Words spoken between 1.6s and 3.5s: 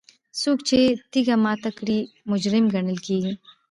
کړي مجرم ګڼل کیږي.